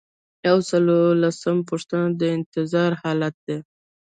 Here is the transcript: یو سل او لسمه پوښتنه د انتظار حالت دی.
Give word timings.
یو 0.47 0.57
سل 0.69 0.85
او 0.97 1.17
لسمه 1.21 1.61
پوښتنه 1.69 2.07
د 2.19 2.21
انتظار 2.37 2.91
حالت 3.01 3.35
دی. 3.47 3.57